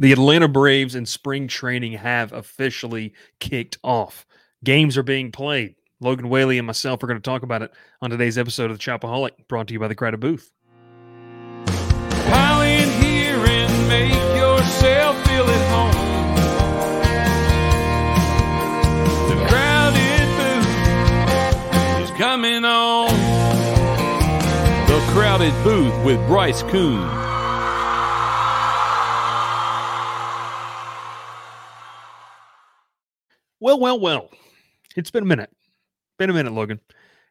[0.00, 4.26] The Atlanta Braves and spring training have officially kicked off.
[4.64, 5.76] Games are being played.
[6.00, 7.70] Logan Whaley and myself are going to talk about it
[8.02, 10.50] on today's episode of the Chopaholic, brought to you by the Crowded Booth.
[11.64, 15.94] Pile in here and make yourself feel at home.
[19.28, 23.10] The crowded booth is coming on.
[24.88, 27.23] The crowded booth with Bryce Koon.
[33.64, 34.28] Well, well, well.
[34.94, 35.48] It's been a minute.
[36.18, 36.80] Been a minute, Logan.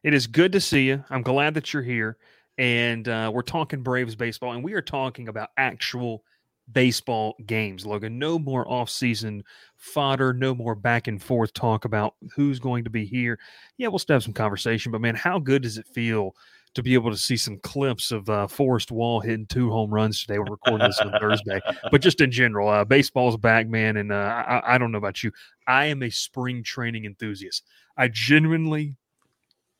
[0.02, 1.04] It is good to see you.
[1.08, 2.16] I'm glad that you're here.
[2.58, 6.24] And uh, we're talking Braves baseball, and we are talking about actual
[6.72, 8.18] baseball games, Logan.
[8.18, 9.44] No more off-season
[9.76, 13.38] fodder, no more back and forth talk about who's going to be here.
[13.76, 16.34] Yeah, we'll still have some conversation, but man, how good does it feel
[16.74, 20.20] to be able to see some clips of uh, Forrest Wall hitting two home runs
[20.20, 20.38] today?
[20.38, 21.60] We're recording this on Thursday,
[21.90, 23.96] but just in general, uh, baseball's back, man.
[23.96, 25.30] And uh, I, I don't know about you,
[25.66, 27.64] I am a spring training enthusiast.
[27.96, 28.96] I genuinely,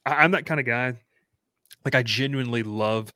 [0.07, 0.95] I, I'm that kind of guy.
[1.85, 3.13] Like I genuinely love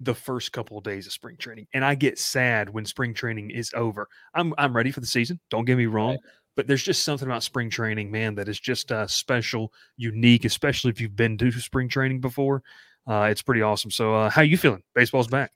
[0.00, 3.50] the first couple of days of spring training, and I get sad when spring training
[3.50, 4.08] is over.
[4.34, 5.40] I'm I'm ready for the season.
[5.50, 6.20] Don't get me wrong, Right.
[6.54, 10.90] but there's just something about spring training, man, that is just uh, special, unique, especially
[10.90, 12.62] if you've been to spring training before.
[13.06, 13.90] Uh, it's pretty awesome.
[13.90, 14.82] So, uh, how you feeling?
[14.94, 15.52] Baseball's back.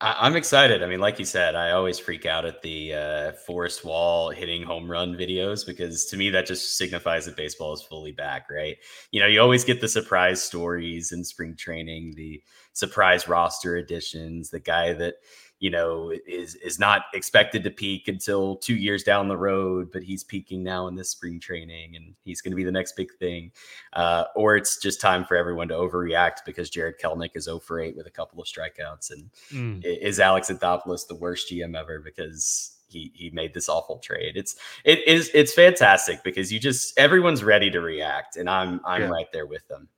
[0.00, 0.82] I, I'm excited.
[0.82, 4.62] I mean, like you said, I always freak out at the uh, Forrest Wall hitting
[4.62, 8.76] home run videos because to me that just signifies that baseball is fully back, right?
[9.10, 14.50] You know, you always get the surprise stories in spring training, the surprise roster additions,
[14.50, 15.14] the guy that
[15.60, 20.02] you know is is not expected to peak until two years down the road, but
[20.02, 23.12] he's peaking now in this spring training, and he's going to be the next big
[23.18, 23.52] thing.
[23.92, 27.78] Uh, or it's just time for everyone to overreact because Jarred Kelenic is 0 for
[27.78, 29.84] 8 with a couple of strikeouts and Mm.
[29.84, 34.36] Is Alex Anthopoulos the worst GM ever because he he made this awful trade?
[34.36, 39.02] It's it is it's fantastic because you just everyone's ready to react, and I'm I'm
[39.02, 39.08] Yeah.
[39.08, 39.88] right there with them.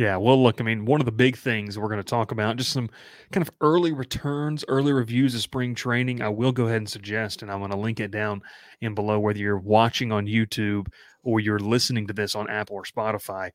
[0.00, 2.56] Yeah, well, look, I mean, one of the big things we're going to talk about,
[2.56, 2.88] just some
[3.32, 6.22] kind of early returns, early reviews of spring training.
[6.22, 8.40] I will go ahead and suggest, and I'm going to link it down
[8.80, 10.86] in below, whether you're watching on YouTube
[11.22, 13.50] or you're listening to this on Apple or Spotify.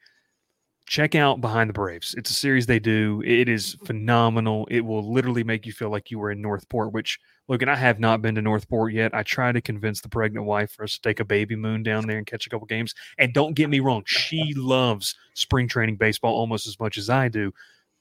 [0.87, 2.13] Check out Behind the Braves.
[2.15, 3.23] It's a series they do.
[3.25, 4.67] It is phenomenal.
[4.69, 7.71] It will literally make you feel like you were in North Port, which, look, and
[7.71, 9.13] I have not been to North Port yet.
[9.13, 12.05] I try to convince the pregnant wife for us to take a baby moon down
[12.05, 12.93] there and catch a couple games.
[13.17, 17.29] And don't get me wrong, she loves spring training baseball almost as much as I
[17.29, 17.51] do.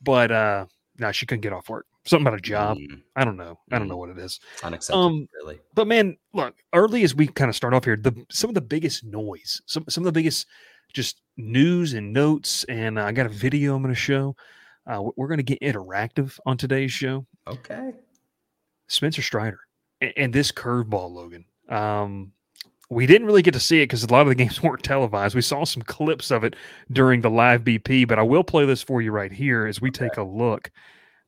[0.03, 0.67] But uh
[0.99, 1.87] no, she couldn't get off work.
[2.05, 2.77] Something about a job.
[2.79, 3.59] Mm, I don't know.
[3.73, 4.39] I don't know what it is.
[4.63, 5.59] unacceptable, Um, really.
[5.75, 8.61] But man, look, early as we kind of start off here, the some of the
[8.61, 10.47] biggest noise, some some of the biggest
[10.95, 14.35] just news and notes, and uh, I got a video I'm going to show.
[14.87, 17.27] Uh, we- we're going to get interactive on today's show.
[17.47, 17.93] Okay.
[18.89, 19.61] Spencer Strider
[20.01, 21.45] and, and this curveball, Logan.
[21.69, 22.33] Um,
[22.91, 25.35] we didn't really get to see it because a lot of the games weren't televised.
[25.35, 26.55] We saw some clips of it
[26.93, 29.91] during the live BP, but I will play this for you right here as we
[29.91, 30.71] take a look.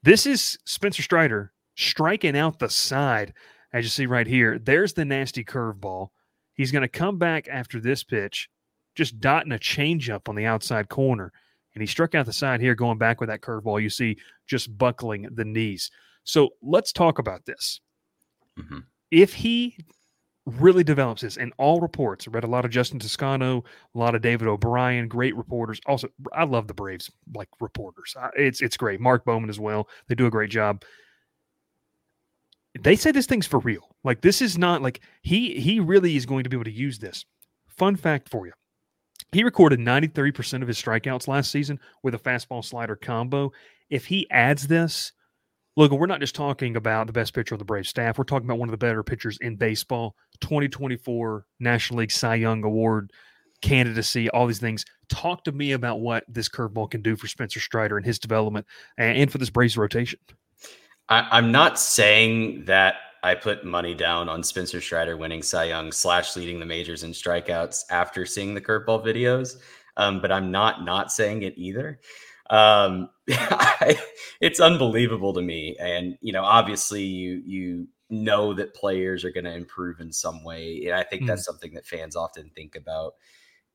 [0.03, 3.35] This is Spencer Strider striking out the side,
[3.73, 4.59] as you see right here.
[4.59, 6.09] There's the nasty curveball.
[6.55, 8.49] He's going to come back after this pitch,
[8.97, 11.33] just dotting a changeup on the outside corner.
[11.75, 13.81] And he struck out the side here, going back with that curveball.
[13.83, 15.91] You see, just buckling the knees.
[16.25, 17.81] So let's talk about this.
[18.59, 18.85] Mhm.
[19.11, 19.77] If he
[20.47, 23.65] really develops this, and all reports, I read a lot of Justin Toscano,
[23.95, 25.81] a lot of David O'Brien, great reporters.
[25.87, 28.17] Also, I love the Braves like reporters.
[28.37, 29.01] It's it's great.
[29.01, 29.89] Mark Bowman as well.
[30.09, 30.83] They do a great job.
[32.79, 33.95] They say this thing's for real.
[34.05, 36.99] Like this is not like he he really is going to be able to use
[36.99, 37.25] this.
[37.67, 38.53] Fun fact for you.
[39.33, 43.53] He recorded 93% of his strikeouts last season with a fastball slider combo.
[43.91, 45.13] If he adds this,
[45.77, 48.19] look, we're not just talking about the best pitcher on the Brave staff.
[48.19, 52.65] We're talking about one of the better pitchers in baseball, 2024 National League Cy Young
[52.65, 53.11] Award
[53.63, 54.85] candidacy, all these things.
[55.09, 58.67] Talk to me about what this curveball can do for Spencer Strider and his development
[58.99, 60.19] and, for this Braves rotation.
[61.09, 65.91] I, I'm not saying that I put money down on Spencer Strider winning Cy Young
[65.91, 69.57] slash leading the majors in strikeouts after seeing the curveball videos,
[69.97, 71.99] um, but I'm not not saying it either.
[72.51, 73.99] Um, I,
[74.41, 79.43] it's unbelievable to me, and you know, obviously, you you know that players are going
[79.43, 83.15] to improve in some way, and I think that's something that fans often think about.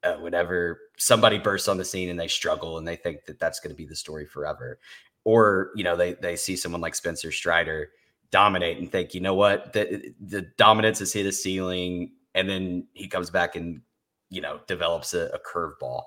[0.03, 3.59] Uh, whenever somebody bursts on the scene and they struggle and they think that that's
[3.59, 4.79] going to be the story forever
[5.25, 7.91] or you know they they see someone like Spencer Strider
[8.31, 12.87] dominate and think, you know what, the the dominance has hit a ceiling, and then
[12.93, 13.81] he comes back and
[14.29, 16.03] you know develops a, a curveball.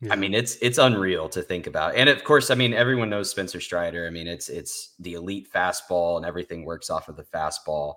[0.00, 0.12] Yeah.
[0.12, 3.30] I mean, it's it's unreal to think about, and of course, I mean everyone knows
[3.30, 4.06] Spencer Strider.
[4.06, 7.96] I mean, it's it's the elite fastball, and everything works off of the fastball.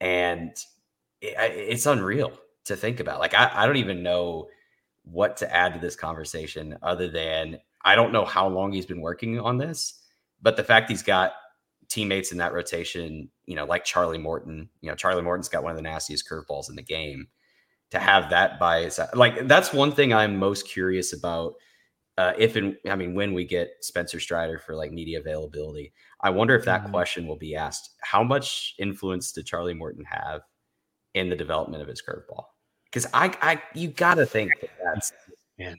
[0.00, 0.50] and
[1.20, 2.32] it, it's unreal
[2.64, 3.20] to think about.
[3.20, 4.48] Like I, I don't even know
[5.04, 9.00] what to add to this conversation other than I don't know how long he's been
[9.00, 10.02] working on this,
[10.42, 11.32] but the fact he's got
[11.88, 15.70] teammates in that rotation, you know, like Charlie Morton, you know, Charlie Morton's got one
[15.70, 17.28] of the nastiest curveballs in the game.
[17.92, 21.54] To have that bias, like that's one thing I'm most curious about.
[22.18, 26.28] Uh, if and I mean when we get Spencer Strider for like media availability, I
[26.28, 26.90] wonder if that mm-hmm.
[26.90, 27.92] question will be asked.
[28.02, 30.42] How much influence did Charlie Morton have
[31.14, 32.44] in the development of his curveball?
[32.84, 35.12] Because I, I, you got to think that that's
[35.58, 35.78] man.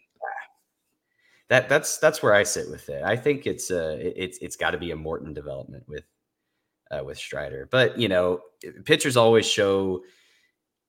[1.50, 3.04] That that's that's where I sit with it.
[3.04, 6.06] I think it's uh it's it's got to be a Morton development with
[6.92, 7.68] uh, with Strider.
[7.70, 8.42] But you know,
[8.86, 10.04] pitchers always show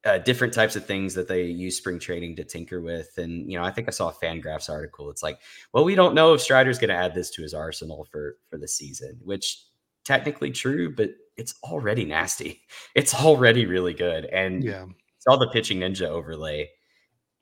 [0.04, 3.18] uh, different types of things that they use spring training to tinker with.
[3.18, 5.10] And you know, I think I saw a Fangraphs article.
[5.10, 5.38] It's like,
[5.72, 8.58] well, we don't know if Strider's going to add this to his arsenal for for
[8.58, 9.62] the season, which
[10.04, 12.62] technically true, but it's already nasty.
[12.94, 14.24] It's already really good.
[14.24, 14.86] And yeah,
[15.18, 16.70] saw the pitching ninja overlay.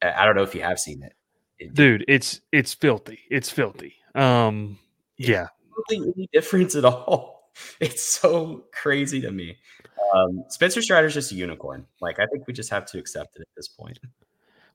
[0.03, 1.15] I don't know if you have seen it.
[1.73, 3.21] Dude, it's it's filthy.
[3.31, 3.95] It's filthy.
[4.15, 4.79] Um
[5.17, 5.49] yeah.
[5.91, 7.51] Any difference at all.
[7.81, 9.57] It's so crazy to me.
[10.15, 11.87] Um, Spencer Strider's just a unicorn.
[12.01, 13.99] Like I think we just have to accept it at this point.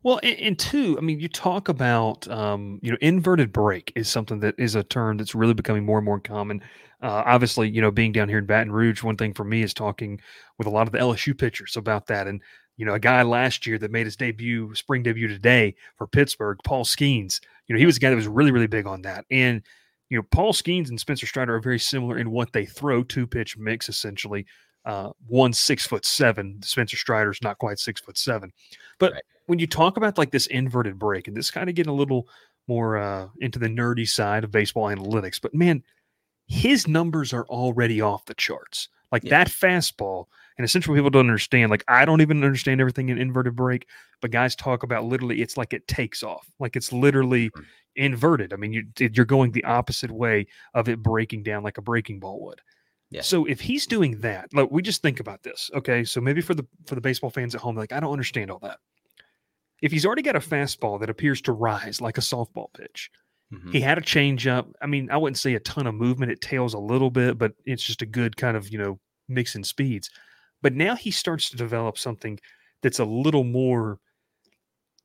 [0.04, 4.10] Well, and, and two, I mean, you talk about, um, you know, inverted break is
[4.10, 6.62] something that is a term that's really becoming more and more common.
[7.02, 9.74] Uh, obviously, you know, being down here in Baton Rouge, one thing for me is
[9.74, 10.20] talking
[10.58, 12.28] with a lot of the LSU pitchers about that.
[12.28, 12.42] And,
[12.78, 16.58] you know, a guy last year that made his debut, spring debut today for Pittsburgh,
[16.64, 17.40] Paul Skenes.
[17.68, 19.26] you know, he was a guy that was really, really big on that.
[19.30, 19.62] And,
[20.10, 23.28] you know, Paul Skenes and Spencer Strider are very similar in what they throw, two
[23.28, 24.46] pitch mix essentially.
[24.86, 26.60] Uh, one six foot seven.
[26.62, 28.52] Spencer Strider's not quite six foot seven.
[29.00, 29.24] But right.
[29.46, 32.28] when you talk about like this inverted break, and this kind of getting a little
[32.68, 35.84] more uh, into the nerdy side of baseball analytics, but man,
[36.48, 38.90] his numbers are already off the charts.
[39.12, 39.30] Like yeah.
[39.30, 40.26] that fastball,
[40.58, 41.72] and essentially people don't understand.
[41.72, 43.88] Like I don't even understand everything in inverted break,
[44.22, 46.48] but guys talk about literally it's like it takes off.
[46.60, 47.64] Like it's literally mm-hmm.
[47.96, 48.54] inverted.
[48.54, 52.20] I mean, you you're going the opposite way of it breaking down like a breaking
[52.20, 52.62] ball would.
[53.10, 53.22] Yeah.
[53.22, 55.70] So if he's doing that, like we just think about this.
[55.76, 56.04] Okay.
[56.04, 58.60] So maybe for the for the baseball fans at home, like, I don't understand all
[58.60, 58.80] that.
[59.82, 63.12] If he's already got a fastball that appears to rise like a softball pitch,
[63.54, 63.72] mm-hmm.
[63.72, 64.72] he had a changeup.
[64.82, 66.32] I mean, I wouldn't say a ton of movement.
[66.32, 69.56] It tails a little bit, but it's just a good kind of, you know, mix
[69.56, 70.10] in speeds.
[70.64, 72.40] But now he starts to develop something
[72.82, 74.00] that's a little more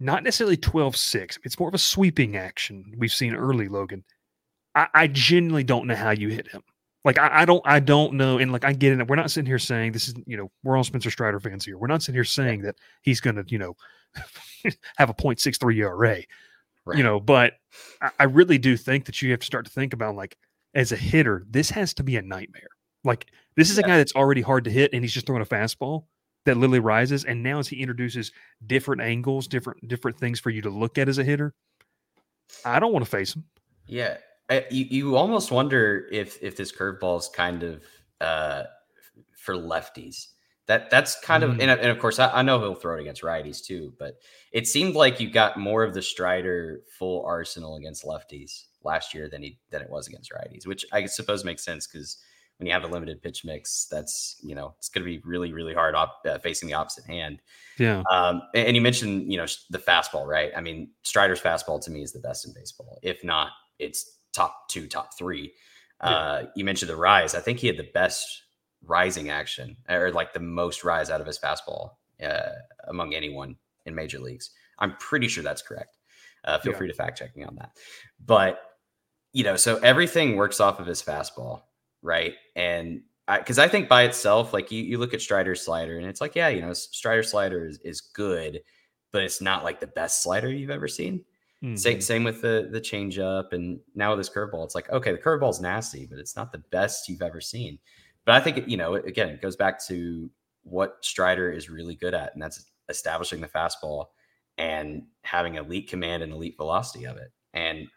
[0.00, 1.38] not necessarily 12 6.
[1.42, 4.04] It's more of a sweeping action we've seen early, Logan.
[4.74, 6.62] I, I genuinely don't know how you hit him.
[7.04, 9.08] Like I, I, don't I don't know, and like I get it.
[9.08, 11.78] We're not sitting here saying this is you know we're all Spencer Strider fans here.
[11.78, 13.76] We're not sitting here saying that he's going to you know
[14.96, 16.22] have a .63 ERA,
[16.84, 16.96] right.
[16.96, 17.18] you know.
[17.18, 17.54] But
[18.00, 20.36] I, I really do think that you have to start to think about like
[20.74, 22.68] as a hitter, this has to be a nightmare.
[23.08, 23.26] Like
[23.56, 23.84] this is yeah.
[23.84, 26.04] a guy that's already hard to hit, and he's just throwing a fastball
[26.44, 27.24] that literally rises.
[27.24, 28.30] And now as he introduces
[28.66, 31.54] different angles, different different things for you to look at as a hitter,
[32.64, 33.44] I don't want to face him.
[33.86, 34.18] Yeah,
[34.48, 37.82] I, you, you almost wonder if if this curveball is kind of
[38.20, 38.64] uh,
[39.36, 40.28] for lefties.
[40.66, 41.46] That that's kind mm.
[41.46, 44.18] of and, and, of course I, I, know he'll throw it against righties too, but
[44.52, 49.30] it seemed like you got more of the Strider full arsenal against lefties last year
[49.30, 52.18] than he than it was against righties, which I suppose makes sense because
[52.58, 55.52] when you have a limited pitch mix, that's you know it's going to be really
[55.52, 57.40] really hard op- uh, facing the opposite hand.
[57.78, 58.02] Yeah.
[58.10, 60.52] Um, and, and you mentioned you know the fastball, right?
[60.56, 62.98] I mean Strider's fastball to me is the best in baseball.
[63.02, 65.52] If not, it's top two, top three.
[66.02, 66.10] Yeah.
[66.10, 67.34] Uh, you mentioned the rise.
[67.34, 68.42] I think he had the best
[68.84, 72.50] rising action or like the most rise out of his fastball uh,
[72.86, 74.50] among anyone in major leagues.
[74.78, 75.96] I'm pretty sure that's correct.
[76.44, 76.78] Uh, feel yeah.
[76.78, 77.72] free to fact check me on that.
[78.24, 78.60] But
[79.32, 81.62] you know, so everything works off of his fastball,
[82.02, 82.34] right?
[82.56, 83.02] And
[83.38, 86.20] because I, I, think by itself, like you, you look at Strider's slider, and it's
[86.20, 88.60] like, yeah, you know, Strider slider is, is good,
[89.12, 91.24] but it's not like the best slider you've ever seen.
[91.62, 91.76] Mm-hmm.
[91.76, 95.18] Same, same with the the changeup, and now with this curveball, it's like okay, the
[95.18, 97.78] curveball's nasty, but it's not the best you've ever seen.
[98.24, 100.30] But I think you know, again, it goes back to
[100.62, 104.06] what Strider is really good at, and that's establishing the fastball
[104.56, 107.88] and having elite command and elite velocity of it, and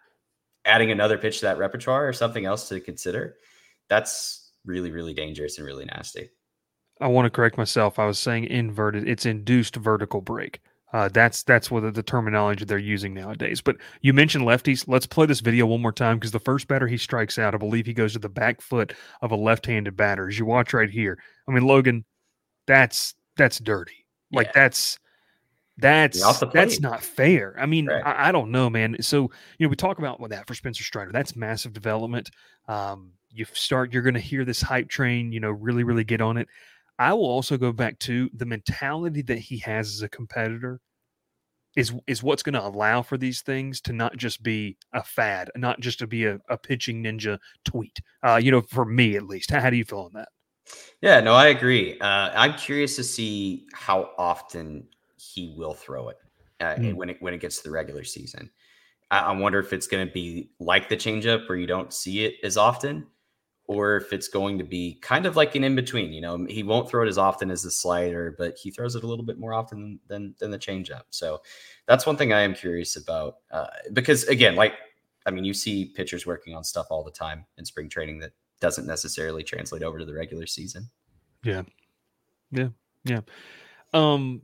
[0.66, 3.36] adding another pitch to that repertoire or something else to consider.
[3.92, 6.30] That's really, really dangerous and really nasty.
[7.02, 8.00] I want to correct myself.
[8.00, 9.06] I was saying inverted.
[9.06, 10.62] It's induced vertical break.
[10.94, 13.60] Uh, that's that's what the, terminology they're using nowadays.
[13.60, 14.88] But you mentioned lefties.
[14.88, 17.58] Let's play this video one more time because the first batter he strikes out, I
[17.58, 20.30] believe he goes to the back foot of a left-handed batter.
[20.30, 21.18] As you watch right here,
[21.50, 22.06] I mean Logan,
[22.68, 24.06] that's that's dirty.
[24.32, 24.54] Like yeah.
[24.56, 24.98] that's
[25.78, 26.22] that's
[26.54, 27.56] that's not fair.
[27.58, 28.06] I mean, right.
[28.06, 28.98] I, I, don't know, man.
[29.02, 31.12] So you know, we talk about that for Spencer Strider.
[31.12, 32.30] That's massive development.
[32.68, 36.22] Um, you start, you're going to hear this hype train, you know, really, really get
[36.22, 36.48] on it.
[37.00, 40.82] I will also go back to the mentality that he has as a competitor
[41.76, 45.50] is is what's going to allow for these things to not just be a fad,
[45.56, 48.02] not just to be a, a pitching ninja tweet.
[48.24, 49.52] Uh, you know, for me at least.
[49.52, 50.30] How, how do you feel on that?
[51.02, 52.00] Yeah, no, I agree.
[52.00, 54.86] Uh, I'm curious to see how often
[55.34, 56.18] he will throw it
[56.60, 56.94] uh, mm.
[56.94, 58.50] when it when it gets to the regular season.
[59.10, 62.26] I, I wonder if it's going to be like the changeup where you don't see
[62.26, 63.08] it as often,
[63.66, 66.12] or if it's going to be kind of like an in between.
[66.12, 69.04] You know, he won't throw it as often as the slider, but he throws it
[69.04, 71.04] a little bit more often than than the changeup.
[71.10, 71.42] So
[71.88, 74.74] that's one thing I am curious about uh, because again, like
[75.26, 78.32] I mean, you see pitchers working on stuff all the time in spring training that
[78.60, 80.90] doesn't necessarily translate over to the regular season.
[81.44, 81.64] Yeah,
[82.52, 82.70] yeah,
[83.04, 83.22] yeah.
[83.94, 84.44] Um,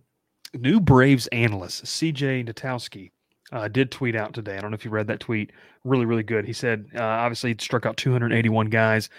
[0.53, 3.11] new Braves analyst CJ Nitkowski
[3.51, 4.57] uh, did tweet out today.
[4.57, 5.51] I don't know if you read that tweet.
[5.83, 6.45] Really, really good.
[6.45, 9.09] He said, uh, obviously, he struck out 281 guys.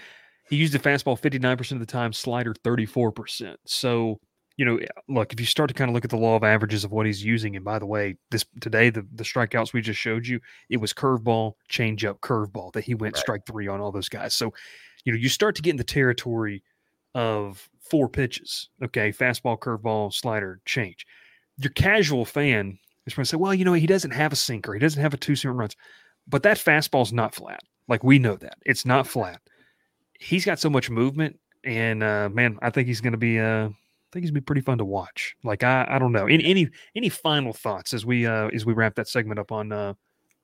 [0.49, 3.56] He used the fastball 59% of the time, slider 34%.
[3.66, 4.18] So,
[4.56, 6.85] you know, look, if you start to kind of look at the law of averages
[6.85, 10.00] of what he's using, and by the way, this today, the, the strikeouts we just
[10.00, 13.20] showed you, it was curveball, changeup, curveball that he went right.
[13.20, 14.35] strike three on all those guys.
[14.35, 14.52] So,
[15.04, 16.62] you know, you start to get in the territory
[17.15, 18.69] of four pitches.
[18.83, 21.07] Okay, fastball, curveball, slider, change.
[21.59, 24.75] Your casual fan is going to say, well, you know, he doesn't have a sinker,
[24.75, 25.77] he doesn't have a two seam runs,
[26.27, 27.61] but that fastball's not flat.
[27.88, 29.41] Like we know that it's not flat.
[30.21, 33.38] He's got so much movement, and uh, man, I think he's going to be.
[33.38, 35.37] Uh, I think he's be pretty fun to watch.
[35.45, 36.27] Like I, I don't know.
[36.27, 39.71] Any any any final thoughts as we uh as we wrap that segment up on
[39.71, 39.93] uh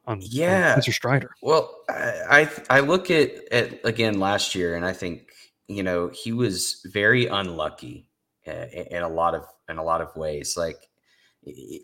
[0.07, 0.93] on yeah Mr.
[0.93, 1.35] Strider?
[1.43, 5.31] Well, I I look at at again last year, and I think
[5.69, 8.09] you know he was very unlucky
[8.47, 10.57] uh, in a lot of in a lot of ways.
[10.57, 10.89] Like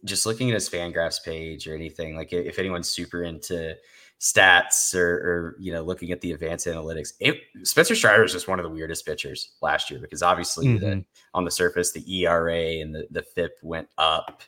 [0.04, 3.76] just looking at his Fangraphs page or anything, like if anyone's super into
[4.20, 8.48] stats or, or you know looking at the advanced analytics, it, Spencer Strider is just
[8.48, 10.84] one of the weirdest pitchers last year because obviously mm-hmm.
[10.84, 14.42] the, on the surface the ERA and the, the FIP went up,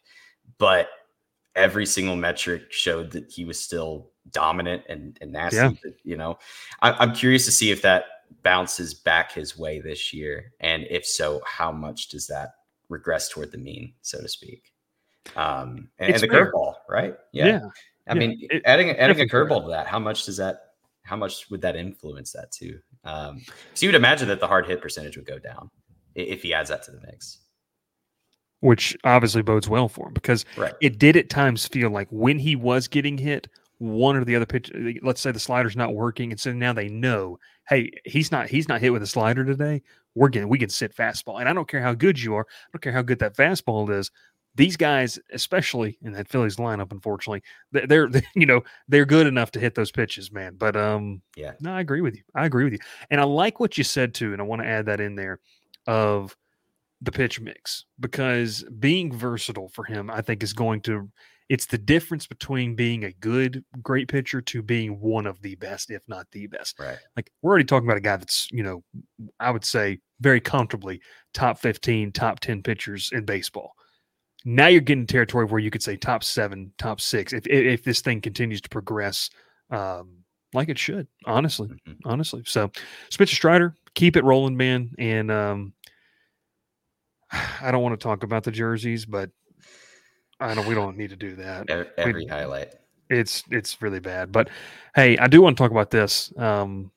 [0.58, 0.88] but
[1.54, 5.56] every single metric showed that he was still dominant and, and nasty.
[5.56, 5.70] Yeah.
[6.04, 6.38] You know,
[6.80, 8.04] I, I'm curious to see if that
[8.42, 12.50] bounces back his way this year, and if so, how much does that
[12.88, 14.72] regress toward the mean, so to speak?
[15.36, 17.14] um, and, and the curveball, right?
[17.32, 17.46] Yeah.
[17.46, 17.60] yeah.
[18.08, 18.18] I yeah.
[18.18, 20.60] mean, it, adding adding a curveball to that, how much does that?
[21.04, 22.78] How much would that influence that too?
[23.04, 23.42] Um,
[23.74, 25.70] so you would imagine that the hard hit percentage would go down
[26.14, 27.40] if he adds that to the mix,
[28.60, 30.74] which obviously bodes well for him because right.
[30.80, 33.48] it did at times feel like when he was getting hit,
[33.82, 34.70] one or the other pitch,
[35.02, 38.68] let's say the slider's not working, and so now they know, hey, he's not he's
[38.68, 39.82] not hit with a slider today.
[40.14, 42.68] We're getting we can sit fastball, and I don't care how good you are, I
[42.72, 44.10] don't care how good that fastball is
[44.54, 49.50] these guys, especially in that Phillies lineup, unfortunately, they're, they're, you know they're good enough
[49.52, 50.54] to hit those pitches, man.
[50.56, 52.22] But um, yeah, no, I agree with you.
[52.34, 52.78] I agree with you,
[53.10, 55.40] and I like what you said too, and I want to add that in there
[55.86, 56.36] of
[57.02, 61.10] the pitch mix because being versatile for him, I think, is going to.
[61.48, 65.90] It's the difference between being a good, great pitcher to being one of the best,
[65.90, 66.78] if not the best.
[66.78, 66.96] Right.
[67.14, 68.82] Like we're already talking about a guy that's, you know,
[69.38, 71.02] I would say very comfortably
[71.34, 73.74] top 15, top 10 pitchers in baseball
[74.44, 78.00] now you're getting territory where you could say top seven, top six, if if this
[78.00, 79.30] thing continues to progress
[79.70, 80.18] um,
[80.52, 81.06] like it should.
[81.24, 81.92] Honestly, mm-hmm.
[82.04, 82.42] honestly.
[82.46, 82.70] So,
[83.10, 84.90] Spencer Strider, keep it rolling, man.
[84.98, 85.72] And um,
[87.60, 89.30] I don't want to talk about the jerseys, but
[90.40, 90.66] I don't.
[90.66, 91.70] We don't need to do that.
[91.96, 92.74] Every we, highlight.
[93.08, 94.32] It's it's really bad.
[94.32, 94.50] But
[94.94, 96.32] hey, I do want to talk about this.
[96.36, 96.90] Um,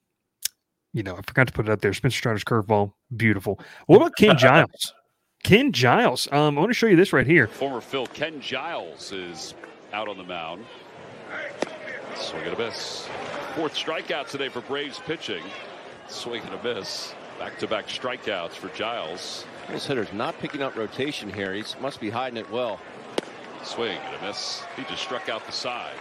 [0.93, 1.93] you know, I forgot to put it up there.
[1.93, 3.59] Spencer Strider's curveball, beautiful.
[3.85, 4.93] What about Ken Giles?
[5.43, 6.27] Ken Giles.
[6.31, 7.47] Um, I want to show you this right here.
[7.47, 9.53] Former Phil Ken Giles is
[9.93, 10.65] out on the mound.
[12.15, 13.07] Swing and a miss.
[13.55, 15.43] Fourth strikeout today for Braves pitching.
[16.07, 17.13] Swing and a miss.
[17.37, 19.45] Back to back strikeouts for Giles.
[19.69, 21.53] This hitter's not picking up rotation here.
[21.53, 22.79] He must be hiding it well.
[23.63, 24.63] Swing and a miss.
[24.75, 25.95] He just struck out the side.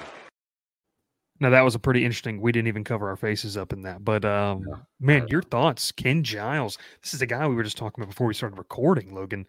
[1.40, 2.40] Now that was a pretty interesting.
[2.40, 4.64] We didn't even cover our faces up in that, but um,
[5.00, 6.78] man, your thoughts, Ken Giles.
[7.02, 9.14] This is a guy we were just talking about before we started recording.
[9.14, 9.46] Logan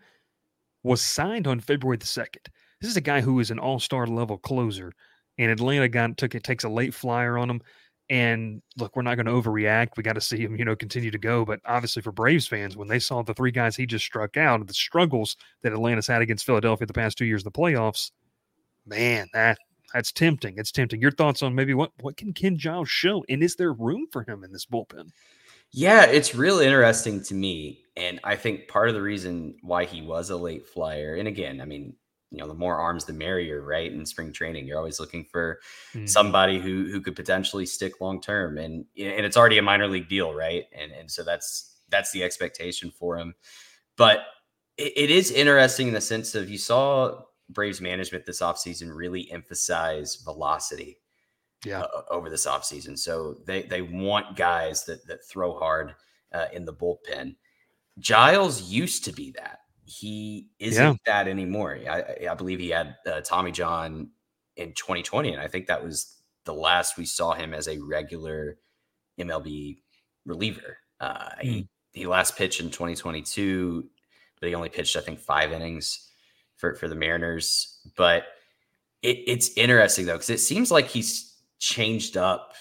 [0.84, 2.50] was signed on February the second.
[2.82, 4.94] This is a guy who is an all-star level closer,
[5.38, 7.62] and Atlanta got took it takes a late flyer on him.
[8.10, 9.98] And look, we're not going to overreact.
[9.98, 11.44] We got to see him, you know, continue to go.
[11.44, 14.66] But obviously, for Braves fans, when they saw the three guys he just struck out,
[14.68, 18.12] the struggles that Atlanta's had against Philadelphia the past two years in the playoffs,
[18.86, 19.58] man, that
[19.94, 20.56] that's tempting.
[20.58, 21.02] It's tempting.
[21.02, 24.24] Your thoughts on maybe what what can Ken Giles show, and is there room for
[24.24, 25.10] him in this bullpen?
[25.72, 30.02] Yeah, it's real interesting to me, and I think part of the reason why he
[30.02, 31.96] was a late flyer, and again, I mean,
[32.36, 33.92] you know, the more arms, the merrier, right?
[33.92, 35.60] In spring training, you're always looking for
[35.94, 36.06] mm-hmm.
[36.06, 40.10] somebody who who could potentially stick long term, and and it's already a minor league
[40.10, 40.66] deal, right?
[40.78, 43.36] And and so that's that's the expectation for him.
[43.96, 44.20] but
[44.78, 49.32] it, it is interesting in the sense of you saw Braves management this offseason really
[49.32, 50.98] emphasize velocity
[51.64, 51.82] yeah.
[51.82, 52.98] uh, over this offseason.
[52.98, 55.96] So they they want guys that that throw hard
[56.34, 57.36] uh, in the bullpen.
[58.00, 59.60] Giles used to be that.
[59.86, 60.94] He isn't Yeah.
[61.06, 61.78] that anymore.
[61.90, 64.10] I, I believe he had uh, Tommy John
[64.58, 66.16] in 2020, and I think that was
[66.46, 68.58] the last we saw him as a regular
[69.20, 69.84] MLB
[70.26, 70.78] reliever.
[71.00, 73.90] Uh, He he last pitched in 2022,
[74.40, 76.10] but he only pitched I think five innings
[76.58, 77.80] for for the Mariners.
[77.98, 78.26] But
[79.04, 82.54] it, it's interesting though because it seems like he's changed up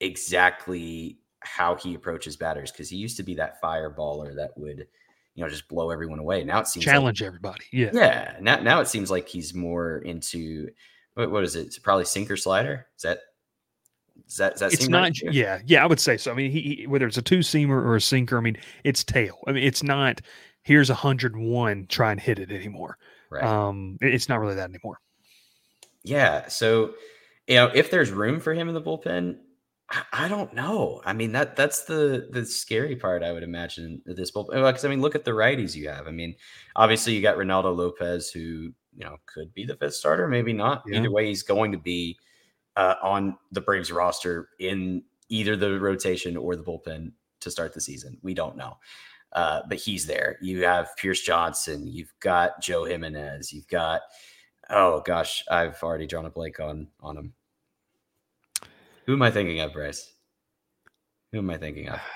[0.00, 4.86] exactly how he approaches batters because he used to be that fireballer that would
[5.34, 6.44] you know just blow everyone away.
[6.44, 7.64] Now it seems like- Challenge everybody.
[7.72, 7.90] Yeah.
[7.92, 8.36] yeah.
[8.40, 10.68] Now, now it seems like he's more into
[11.14, 11.66] what, what is it?
[11.66, 12.86] It's probably sinker slider.
[12.96, 13.18] Is that
[14.26, 16.30] does that, does that It's not, right yeah, yeah, I would say so.
[16.30, 19.02] I mean, he, he whether it's a two seamer or a sinker, I mean, it's
[19.04, 19.40] tail.
[19.46, 20.20] I mean, it's not.
[20.62, 22.96] Here's a hundred one, try and hit it anymore.
[23.30, 23.44] Right.
[23.44, 24.98] Um, it- it's not really that anymore.
[26.04, 26.48] Yeah.
[26.48, 26.94] So,
[27.46, 29.38] you know, if there's room for him in the bullpen,
[30.12, 31.02] I, don't know.
[31.04, 33.22] I mean, that that's the the scary part.
[33.22, 34.66] I would imagine this bullpen.
[34.66, 36.06] Because I mean, look at the righties you have.
[36.06, 36.34] I mean,
[36.74, 40.82] obviously you got Reynaldo Lopez, who you know could be the fifth starter, maybe not.
[40.86, 40.98] Yeah.
[40.98, 42.18] Either way, he's going to be
[42.76, 47.80] uh, on the Braves roster in either the rotation or the bullpen to start the
[47.80, 48.18] season.
[48.22, 48.78] We don't know.
[49.32, 50.38] Uh, but he's there.
[50.40, 51.86] You have Pierce Johnson.
[51.86, 53.52] You've got Joe Jimenez.
[53.52, 54.02] You've got
[54.70, 57.34] oh gosh, I've already drawn a blank on on him.
[59.06, 60.12] Who am I thinking of, Bryce?
[61.32, 62.00] Who am I thinking of?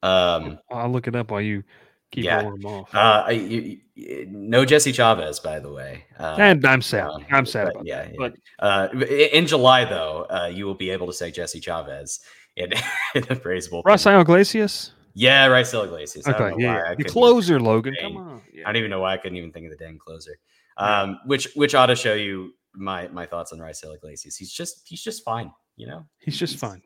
[0.00, 1.64] Um, I'll look it up while you
[2.12, 2.42] keep Yeah.
[2.42, 2.94] rolling them off.
[2.94, 6.04] uh, you, you- no Jesse Chavez, by the way.
[6.18, 7.08] Uh, and I'm sad.
[7.08, 8.14] um, I'm sad but about yeah, yeah.
[8.16, 8.88] But Uh,
[9.32, 12.20] in July, though, uh, you will be able to say Jesse Chavez
[12.56, 12.72] in,
[13.16, 13.86] in the Braves bullpen.
[13.86, 14.92] Rafael Iglesias.
[15.14, 16.28] Yeah, right, Iglesias.
[16.28, 17.94] I don't Okay, yeah, the closer, Logan.
[17.94, 18.12] Dang.
[18.14, 18.42] Come on.
[18.52, 18.68] Yeah.
[18.68, 20.38] I don't even know why I couldn't even think of the dang closer.
[20.76, 24.36] Um, which which ought to show you my my thoughts on Raisel Iglesias.
[24.36, 26.04] He's just he's just fine, you know.
[26.18, 26.82] He's just fine.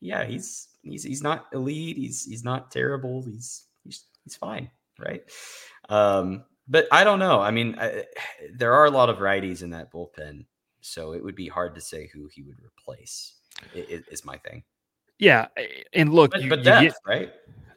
[0.00, 1.96] Yeah, he's he's he's not elite.
[1.96, 3.22] He's he's not terrible.
[3.24, 5.22] He's he's he's fine, right?
[5.88, 7.40] Um, but I don't know.
[7.40, 8.04] I mean, I,
[8.54, 10.46] there are a lot of righties in that bullpen,
[10.80, 13.34] so it would be hard to say who he would replace.
[13.74, 14.62] i- i- Is my thing.
[15.18, 15.48] Yeah,
[15.92, 17.30] and look, But, you, but you get- right?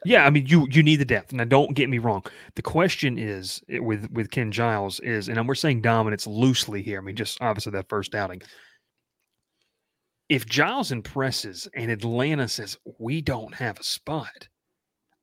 [0.04, 1.32] Yeah, I mean, you you need the depth.
[1.32, 2.22] Now, don't get me wrong.
[2.56, 6.98] The question is eh, with with Ken Giles is, and we're saying dominance loosely here.
[6.98, 8.42] I mean, just obviously that first outing.
[10.28, 14.48] If Giles impresses and Atlanta says we don't have a spot,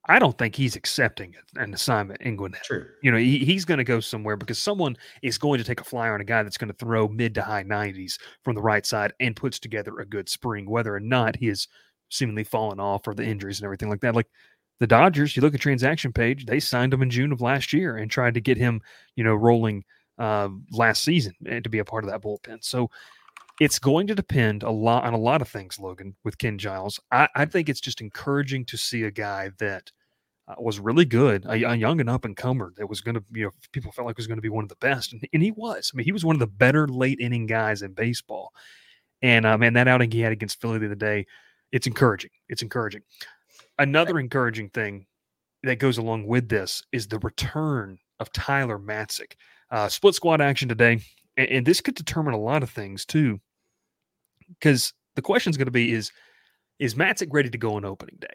[0.08, 2.64] I don't think he's accepting an assignment in Gwinnett.
[2.64, 2.88] True.
[3.04, 5.84] You know, he, he's going to go somewhere because someone is going to take a
[5.84, 8.86] flyer on a guy that's going to throw mid to high 90s from the right
[8.86, 11.68] side and puts together a good spring, whether or not he is
[12.10, 14.16] seemingly fallen off or the injuries and everything like that.
[14.16, 14.28] Like
[14.82, 17.98] the Dodgers, you look at transaction page, they signed him in June of last year
[17.98, 18.82] and tried to get him,
[19.16, 19.86] you know, rolling
[20.18, 22.64] uh, last season and to be a part of that bullpen.
[22.64, 22.90] So
[23.60, 27.00] it's going to depend a lot on a lot of things, Logan, with Ken Giles.
[27.12, 29.92] I, I think it's just encouraging to see a guy that
[30.48, 33.24] uh, was really good, a, a young and up and comer that was going to,
[33.32, 35.44] you know, people felt like was going to be one of the best, and, and
[35.44, 35.92] he was.
[35.94, 38.52] I mean, he was one of the better late inning guys in baseball.
[39.22, 41.28] And uh, man, that outing he had against Philly the other day,
[41.72, 42.32] it's encouraging.
[42.50, 43.04] It's encouraging.
[43.82, 45.08] Another encouraging thing
[45.64, 49.34] that goes along with this is the return of Tyler Matzek.
[49.72, 51.00] Uh, split squad action today,
[51.36, 53.40] and, and this could determine a lot of things too.
[54.50, 56.12] Because the question is going to be: is
[56.78, 58.28] is Matzek ready to go on opening day?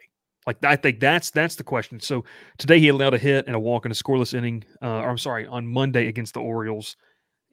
[0.45, 2.01] Like I think that's that's the question.
[2.01, 2.25] So
[2.57, 4.65] today he allowed a hit and a walk in a scoreless inning.
[4.81, 6.97] Uh, or I'm sorry, on Monday against the Orioles,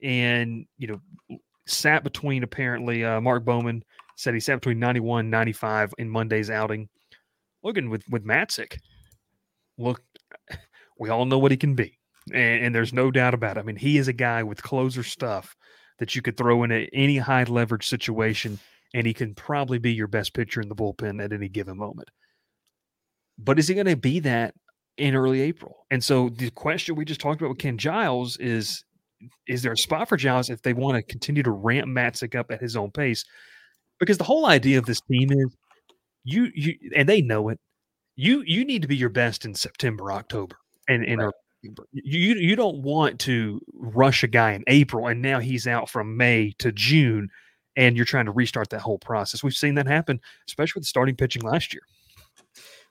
[0.03, 3.85] and you know sat between apparently uh, Mark Bowman
[4.17, 6.89] said he sat between 91 95 in Monday's outing.
[7.65, 8.77] Looking with with Matzek,
[9.77, 10.01] look,
[10.99, 11.97] we all know what he can be,
[12.31, 13.59] and, and there's no doubt about it.
[13.59, 15.55] I mean, he is a guy with closer stuff
[15.99, 18.59] that you could throw in a, any high leverage situation,
[18.93, 22.09] and he can probably be your best pitcher in the bullpen at any given moment.
[23.37, 24.53] But is he going to be that
[24.97, 25.85] in early April?
[25.91, 28.83] And so the question we just talked about with Ken Giles is
[29.47, 32.51] is there a spot for Giles if they want to continue to ramp Matzek up
[32.51, 33.23] at his own pace?
[33.99, 35.55] Because the whole idea of this team is
[36.25, 37.59] you you and they know it.
[38.17, 40.57] You you need to be your best in September, October,
[40.89, 41.33] and and Right.
[41.93, 46.17] you you don't want to rush a guy in April and now he's out from
[46.17, 47.29] May to June,
[47.75, 49.43] and you're trying to restart that whole process.
[49.43, 51.83] We've seen that happen, especially with starting pitching last year.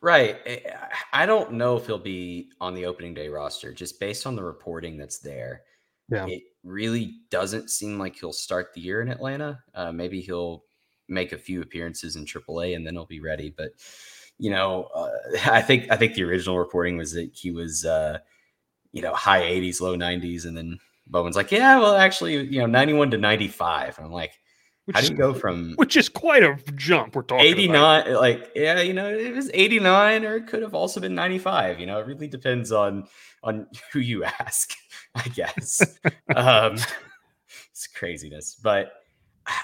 [0.01, 0.37] Right.
[0.47, 4.37] I- I don't know if he'll be on the opening day roster just based on
[4.37, 5.62] the reporting that's there.
[6.11, 6.27] Yeah.
[6.27, 9.62] It really doesn't seem like he'll start the year in Atlanta.
[9.75, 10.63] Uh, maybe he'll
[11.09, 13.53] make a few appearances in AAA and then he'll be ready.
[13.57, 13.73] But
[14.38, 15.11] you know, uh,
[15.51, 18.19] I think I think the original reporting was that he was, uh,
[18.93, 22.67] you know, high 80s, low 90s, and then Bowman's like, yeah, well, actually, you know,
[22.67, 23.99] 91 to 95.
[23.99, 24.33] I'm like,
[24.87, 28.51] Which how do you go from Which is quite a jump we're talking 89 like
[28.55, 31.99] yeah you know it was 89 or it could have also been 95 you know
[31.99, 33.07] it really depends on
[33.43, 34.75] on who you ask
[35.14, 35.81] i guess
[36.37, 36.77] um
[37.71, 38.93] it's craziness but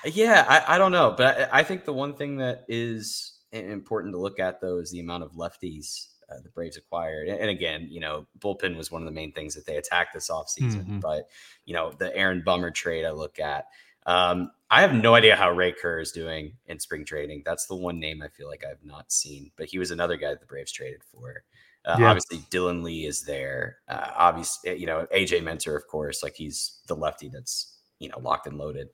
[0.04, 4.14] yeah i, I don't know but I, I think the one thing that is important
[4.14, 7.86] to look at though is the amount of lefties uh, the braves acquired and, again
[7.90, 11.00] you know bullpen was one of the main things that they attacked this offseason Mhm.
[11.00, 11.28] but
[11.64, 13.66] you know the aaron bummer trade i look at
[14.06, 17.42] um, I have no idea how Ray Kerr is doing in spring training.
[17.44, 20.30] That's the one name I feel like I've not seen, but he was another guy
[20.30, 21.44] that the Braves traded for.
[21.84, 22.06] Uh, Yeah.
[22.08, 23.76] Obviously, Dylan Lee is there.
[23.88, 28.18] Uh, obviously, you know AJ Minter, of course, like he's the lefty that's you know
[28.20, 28.88] locked and loaded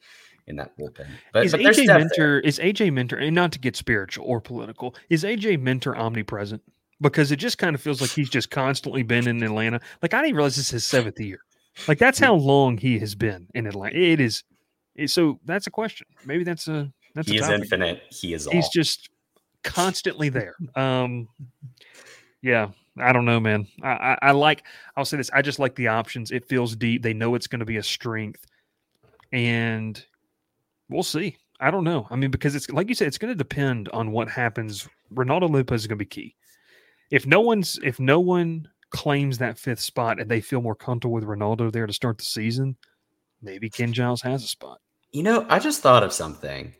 [0.46, 1.08] in that bullpen.
[1.32, 4.94] But, is but AJ Minter is AJ Minter and not to get spiritual or political
[5.10, 6.62] is AJ Minter omnipresent
[7.00, 9.80] because it just kind of feels like he's just constantly been in Atlanta.
[10.02, 11.40] Like I didn't realize this is his seventh year.
[11.88, 13.96] Like that's how long he has been in Atlanta.
[13.96, 14.44] It is.
[14.94, 16.06] it- so that's a question.
[16.24, 18.02] Maybe that's a that's He a is infinite.
[18.10, 18.52] He is all.
[18.52, 19.08] He's just
[19.64, 20.54] constantly there.
[20.74, 21.28] Um,
[22.42, 23.66] yeah, I don't know, man.
[23.82, 24.62] I, I, I like.
[24.96, 25.30] I'll say this.
[25.32, 26.30] I just like the options.
[26.30, 27.02] It feels deep.
[27.02, 28.46] They know it's going to be a strength,
[29.32, 30.02] and
[30.88, 31.36] we'll see.
[31.60, 32.06] I don't know.
[32.10, 34.88] I mean, because it's like you said, it's going to depend on what happens.
[35.14, 36.36] Reynaldo Lopez is going to be key.
[37.10, 41.14] If no one's, if no one claims that fifth spot and they feel more comfortable
[41.14, 42.76] with Reynaldo there to start the season,
[43.40, 44.80] maybe Ken Giles has a spot.
[45.12, 46.74] You know, I just thought of something.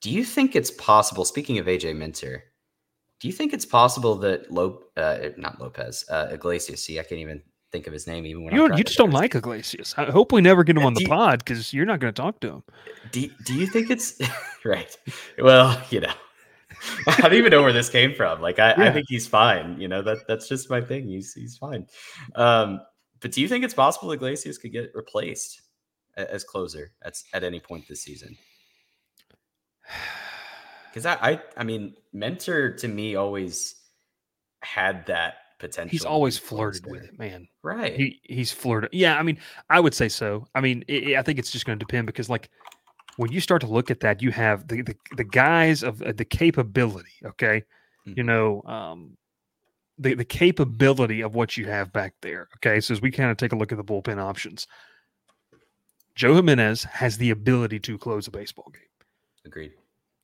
[0.00, 1.24] Do you think it's possible?
[1.24, 2.44] Speaking of AJ Minter,
[3.20, 6.84] do you think it's possible that Lo, uh, not Lopez, uh, Iglesias?
[6.84, 8.26] See, I can't even think of his name.
[8.26, 9.94] Even when You, you just don't like Iglesias.
[9.96, 12.20] I hope we never get him on the you- pod because you're not going to
[12.22, 12.62] talk to him.
[13.12, 14.18] Do, do you think it's
[14.64, 14.96] right?
[15.38, 16.12] Well, you know,
[17.06, 18.40] I don't even know where this came from.
[18.40, 19.80] Like, I, I think he's fine.
[19.80, 21.08] You know, that that's just my thing.
[21.08, 21.86] He's he's fine.
[22.34, 22.80] Um,
[23.20, 25.62] but do you think it's possible Iglesias could get replaced
[26.16, 28.36] as closer at at any point this season?
[30.90, 33.74] Because I, I, I mean, Minter to me always
[34.62, 35.90] had that potential.
[35.90, 37.48] He's always flirted with it, man.
[37.62, 37.94] right?
[37.94, 38.90] He he's flirted.
[38.92, 39.38] Yeah, I mean,
[39.70, 40.46] I would say so.
[40.54, 42.50] I mean, i I think it's just going to depend because, like,
[43.16, 46.12] when you start to look at that, you have the the, the guys of uh,
[46.12, 47.12] the capability.
[47.24, 47.62] Okay,
[48.04, 48.26] you Mhm.
[48.26, 49.16] know, um,
[49.98, 52.48] the the capability of what you have back there.
[52.58, 54.66] Okay, so as we kind of take a look at the bullpen options,
[56.14, 58.82] Joe Jimenez has the ability to close a baseball game.
[59.44, 59.72] Agreed.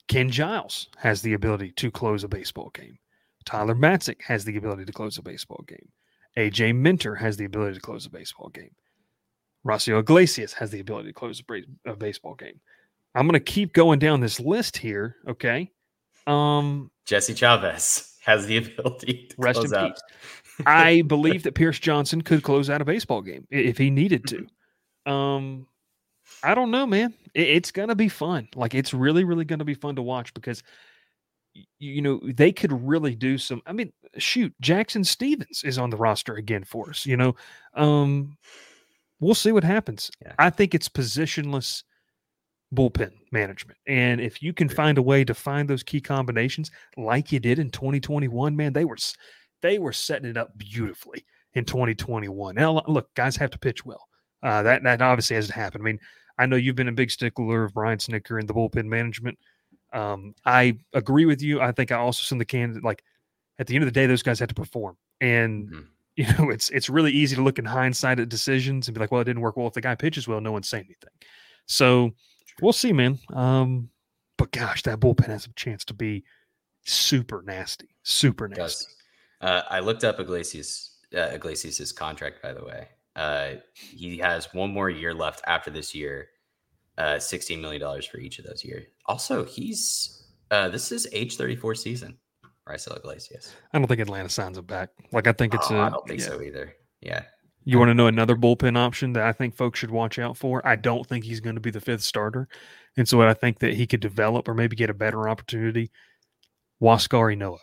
[0.09, 2.99] Ken Giles has the ability to close a baseball game.
[3.45, 5.89] Tyler Matzek has the ability to close a baseball game.
[6.37, 8.71] AJ Minter has the ability to close a baseball game.
[9.67, 11.43] Raisel Iglesias has the ability to close
[11.87, 12.61] a, baseball game.
[13.15, 15.17] I'm going to keep going down this list here.
[15.29, 15.71] Okay.
[16.27, 19.91] Um, Jesse Chavez has the ability to Rest in out.
[19.91, 20.03] peace.
[20.67, 25.11] I believe that Pierce Johnson could close out a baseball game if he needed to.
[25.11, 25.67] Um,
[26.43, 27.15] I don't know, man.
[27.35, 28.49] It, it's gonna be fun.
[28.55, 30.63] Like it's really, really gonna be fun to watch because
[31.79, 33.63] you know they could really do some.
[33.67, 37.07] I mean, shoot, Jackson Stephens is on the roster again for us.
[37.07, 37.35] You know,
[37.75, 38.37] um,
[39.21, 40.11] we'll see what happens.
[40.25, 40.35] Yeah.
[40.39, 41.83] I think it's positionless
[42.75, 47.33] bullpen management, and if you can find a way to find those key combinations like
[47.33, 48.99] you did in 2021, man, they were
[49.61, 52.55] they were setting it up beautifully in 2021.
[52.55, 54.09] Now, look, guys have to pitch well.
[54.43, 55.83] Uh, that that obviously hasn't happened.
[55.83, 56.01] I mean,
[56.39, 59.39] I know you've been a big stickler of Brian Snitker and the bullpen management.
[59.93, 61.61] Um, I agree with you.
[61.61, 63.03] I think I also send the candidate like
[63.59, 65.87] at the end of the day, those guys had to perform, and Mhm.
[66.17, 69.11] you know it's it's really easy to look in hindsight at decisions and be like,
[69.13, 69.67] well, it didn't work well.
[69.67, 71.11] If the guy pitches well, no one's saying anything.
[71.67, 72.13] So
[72.61, 73.19] we'll see, man.
[73.33, 73.89] Um,
[74.37, 76.25] but gosh, that bullpen has a chance to be
[76.85, 78.87] super nasty, super nasty.
[79.41, 82.89] Uh, I looked up Iglesias uh, Iglesias's contract, by the way.
[83.15, 86.29] Uh, he has one more year left after this year.
[87.03, 88.85] Uh, sixteen million dollars for each of those years.
[89.07, 92.17] Also, he's uh, this is age thirty four season.
[92.69, 93.53] Raisel Iglesias.
[93.73, 94.91] I don't think Atlanta signs him back.
[95.11, 95.81] Like I think it's Oh, a.
[95.87, 96.27] I don't think yeah.
[96.27, 96.73] so either.
[97.01, 97.23] Yeah,
[97.65, 100.65] You want to know another bullpen option that I think folks should watch out for?
[100.65, 102.47] I don't think he's going to be the fifth starter,
[102.97, 105.91] and so I think that he could develop or maybe get a better opportunity.
[106.81, 107.59] Huascar Ynoa.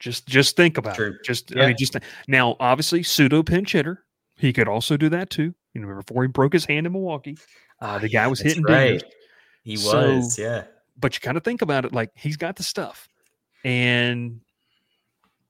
[0.00, 1.10] Just just think about True.
[1.20, 1.24] it.
[1.24, 2.56] Just I mean, just now.
[2.58, 4.04] Obviously, pseudo pinch hitter.
[4.42, 5.54] He could also do that too.
[5.72, 7.38] You know, before he broke his hand in Milwaukee,
[7.80, 9.00] uh, the guy was That's hitting right.
[9.62, 10.64] He So- was, yeah.
[10.98, 13.08] But you kind of think about it like he's got the stuff,
[13.64, 14.40] and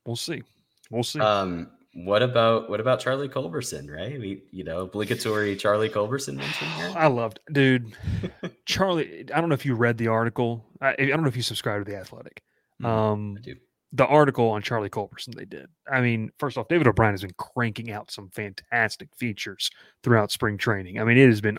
[0.05, 0.43] we'll see.
[0.91, 1.21] We'll see.
[1.21, 3.91] Um, what about what about Charlie Culberson?
[3.91, 6.93] Right, we you know obligatory Charlie Culberson mention here.
[6.95, 7.97] I loved, dude.
[8.67, 10.67] Charlie, I don't know if you read the article.
[10.83, 12.43] I, I don't know if you subscribe to the Athletic.
[12.85, 13.57] Um, I do.
[13.93, 15.67] The article on Charlie Culberson they did.
[15.91, 19.71] I mean, first off, David O'Brien has been cranking out some fantastic features
[20.03, 20.99] throughout spring training.
[20.99, 21.59] I mean, it has been.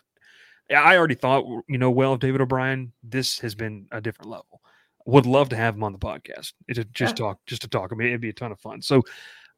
[0.76, 4.62] I already thought, you know, well, David O'Brien, this has been a different level.
[5.06, 6.54] Would love to have him on the podcast.
[6.74, 7.26] to just yeah.
[7.26, 7.92] talk, just to talk.
[7.92, 8.82] I mean, it'd be a ton of fun.
[8.82, 9.04] So,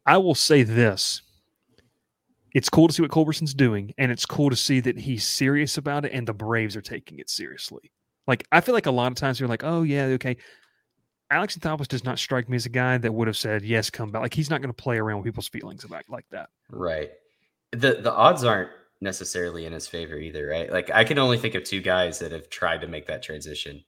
[0.06, 1.22] I will say this:
[2.54, 5.78] it's cool to see what Culberson's doing, and it's cool to see that he's serious
[5.78, 7.92] about it, and the Braves are taking it seriously.
[8.28, 10.38] Like, I feel like a lot of times you're like, oh yeah, okay,
[11.36, 14.10] Alex Anthopoulos does not strike me as a guy that would have said yes, come
[14.10, 14.22] back.
[14.22, 16.50] Like he's not going to play around with people's feelings about like that.
[16.70, 17.12] Right.
[17.72, 18.70] The the odds aren't
[19.02, 20.72] necessarily in his favor either, right?
[20.72, 23.84] Like I can only think of two guys that have tried to make that transition.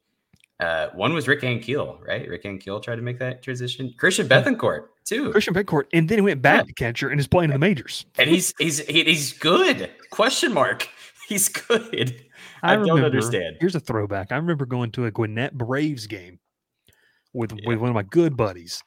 [0.60, 2.28] Uh, one was Rick Ankiel, right?
[2.28, 3.94] Rick Ankiel tried to make that transition.
[3.98, 5.32] Christian Bethancourt too.
[5.32, 6.64] Christian Bethancourt, and then he went back yeah.
[6.64, 8.06] to catcher and is playing in the majors.
[8.18, 9.90] And he's he's he's good.
[10.12, 10.90] Question mark.
[11.28, 12.24] He's good.
[12.64, 13.58] I, I remember, don't understand.
[13.60, 14.32] Here's a throwback.
[14.32, 16.40] I remember going to a Gwinnett Braves game
[17.34, 17.68] with yeah.
[17.68, 18.84] with one of my good buddies.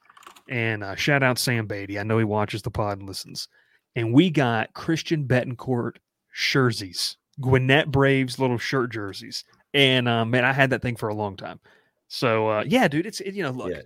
[0.49, 1.97] And uh, shout out Sam Beatty.
[1.97, 3.47] I know he watches the pod and listens.
[3.95, 5.97] And we got Christian Bethancourt
[6.33, 9.43] jerseys, Gwinnett Braves little shirt jerseys.
[9.73, 11.59] And uh, man, I had that thing for a long time.
[12.07, 13.81] So uh, yeah, dude, it's it, you know, look, yeah.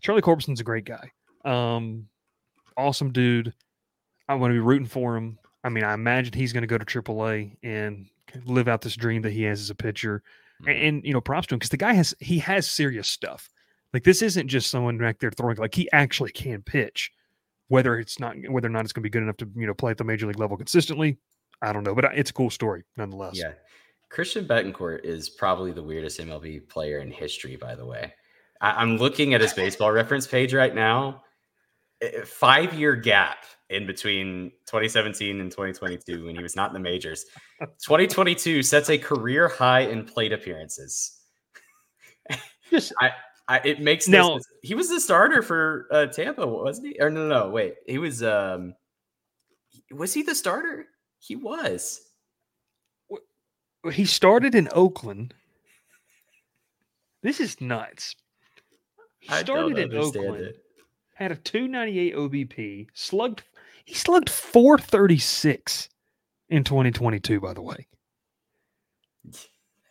[0.00, 1.10] Charlie Culberson's a great guy.
[1.44, 2.08] Um,
[2.76, 3.52] awesome dude.
[4.28, 5.38] I'm going to be rooting for him.
[5.64, 8.06] I mean, I imagine he's going to go to AAA and
[8.44, 10.22] live out this dream that he has as a pitcher.
[10.62, 10.70] Mm-hmm.
[10.70, 13.48] And, and, you know, props to him because the guy has he has serious stuff.
[13.92, 15.56] Like this isn't just someone back there throwing.
[15.56, 17.10] Like he actually can pitch.
[17.68, 19.74] Whether it's not whether or not it's going to be good enough to you know
[19.74, 21.18] play at the major league level consistently,
[21.60, 21.94] I don't know.
[21.94, 23.38] But it's a cool story nonetheless.
[23.38, 23.52] Yeah,
[24.08, 27.56] Christian Bethancourt is probably the weirdest MLB player in history.
[27.56, 28.14] By the way,
[28.62, 31.22] I, I'm looking at his baseball reference page right now.
[32.24, 37.24] Five year gap in between 2017 and 2022 when he was not in the majors.
[37.60, 41.20] 2022 sets a career high in plate appearances.
[42.70, 43.10] Just I,
[43.48, 47.00] I it makes now no he was the starter for uh, Tampa, wasn't he?
[47.00, 48.74] Or no, no, no, wait, he was um
[49.90, 50.86] was he the starter?
[51.18, 52.00] He was.
[53.92, 55.34] He started in Oakland.
[57.22, 58.14] This is nuts.
[59.20, 60.44] He started in Oakland.
[60.44, 60.56] It.
[61.18, 63.42] Had a 298 OBP, slugged
[63.84, 65.88] he slugged 436
[66.48, 67.88] in 2022, by the way.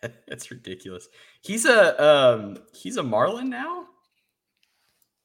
[0.26, 1.06] That's ridiculous.
[1.42, 3.88] He's a um he's a Marlin now.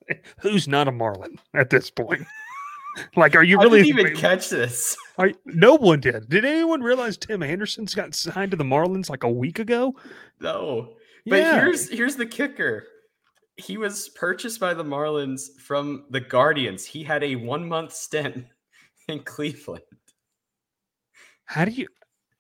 [0.42, 2.28] Who's not a Marlin at this point?
[3.16, 4.98] like, are you really I really even catch this?
[5.18, 6.28] Are, no one did.
[6.28, 9.96] Did anyone realize Tim Anderson's got signed to the Marlins like a week ago?
[10.42, 10.96] No.
[11.26, 11.62] But yeah.
[11.62, 12.88] here's here's the kicker.
[13.58, 16.86] He was purchased by the Marlins from the Guardians.
[16.86, 18.46] He had a one month stint
[19.08, 19.84] in Cleveland.
[21.46, 21.88] How do you?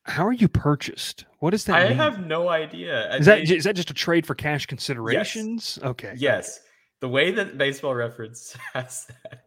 [0.05, 1.25] How are you purchased?
[1.39, 1.75] What does that?
[1.75, 1.97] I mean?
[1.97, 3.15] have no idea.
[3.15, 5.77] Is that is that just a trade for cash considerations?
[5.81, 5.89] Yes.
[5.91, 6.13] Okay.
[6.17, 6.59] Yes,
[6.99, 9.43] the way that Baseball Reference has that.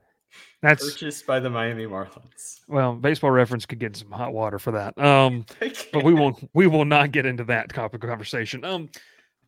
[0.63, 2.61] That's purchased by the Miami Marlins.
[2.69, 4.99] Well, Baseball Reference could get some hot water for that.
[4.99, 5.45] Um,
[5.93, 6.49] but we won't.
[6.55, 8.65] We will not get into that topic of conversation.
[8.65, 8.89] Um,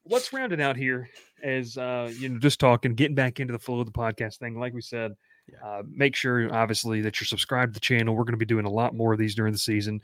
[0.04, 1.09] let's round it out here
[1.42, 4.59] as uh, you know, just talking, getting back into the flow of the podcast thing.
[4.59, 5.14] Like we said,
[5.51, 5.66] yeah.
[5.66, 8.14] Uh, make sure, obviously, that you're subscribed to the channel.
[8.14, 10.01] We're going to be doing a lot more of these during the season.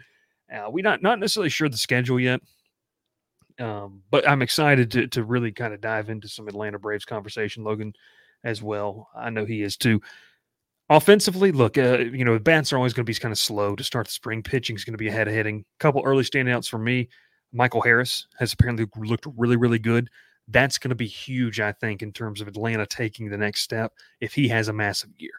[0.52, 2.40] Uh, we're not not necessarily sure the schedule yet,
[3.58, 7.64] um, but I'm excited to to really kind of dive into some Atlanta Braves conversation.
[7.64, 7.92] Logan,
[8.44, 10.00] as well, I know he is too.
[10.90, 13.74] Offensively, look, uh, you know, the bats are always going to be kind of slow
[13.74, 14.42] to start the spring.
[14.42, 15.64] Pitching is going to be ahead of hitting.
[15.78, 17.08] A couple early standouts for me.
[17.52, 20.10] Michael Harris has apparently looked really, really good.
[20.48, 23.92] That's going to be huge, I think, in terms of Atlanta taking the next step
[24.20, 25.32] if he has a massive year.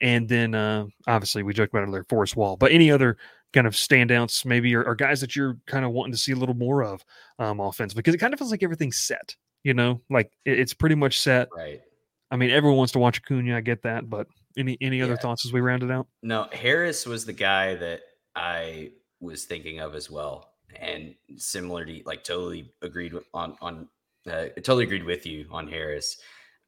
[0.00, 2.56] And then uh, obviously we joked about it earlier, Forrest Wall.
[2.56, 3.16] But any other
[3.52, 6.36] kind of standouts, maybe, or, or guys that you're kind of wanting to see a
[6.36, 7.04] little more of
[7.38, 9.36] um, offense because it kind of feels like everything's set.
[9.62, 11.48] You know, like it, it's pretty much set.
[11.54, 11.82] Right.
[12.30, 13.56] I mean, everyone wants to watch Acuna.
[13.56, 15.18] I get that, but any any other yeah.
[15.18, 16.06] thoughts as we round it out?
[16.22, 18.00] No, Harris was the guy that
[18.34, 23.88] I was thinking of as well, and similar to like totally agreed on on
[24.28, 26.18] uh, I totally agreed with you on Harris.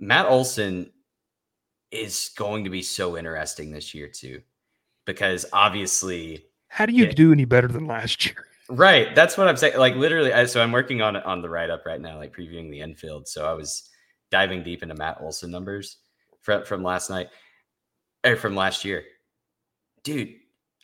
[0.00, 0.90] Matt Olson
[1.90, 4.40] is going to be so interesting this year too,
[5.06, 8.36] because obviously, how do you it, do any better than last year?
[8.68, 9.76] Right, that's what I'm saying.
[9.76, 12.70] Like literally, I, so I'm working on on the write up right now, like previewing
[12.70, 13.28] the infield.
[13.28, 13.90] So I was
[14.30, 15.98] diving deep into Matt Olson numbers
[16.40, 17.28] from from last night
[18.24, 19.04] or from last year,
[20.04, 20.36] dude.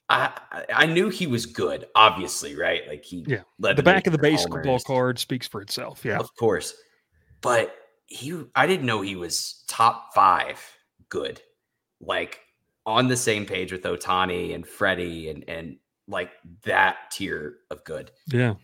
[0.09, 0.33] I
[0.73, 2.83] I knew he was good, obviously, right?
[2.89, 3.43] Like he yeah.
[3.59, 6.05] the, the back of the baseball card speaks for itself.
[6.05, 6.75] Yeah, of course.
[7.41, 7.75] But
[8.07, 10.59] he, I didn't know he was top five
[11.09, 11.41] good,
[12.01, 12.41] like
[12.87, 16.31] on the same page with Ohtani and Freddie and and like
[16.65, 18.11] that tier of good.
[18.27, 18.55] Yeah.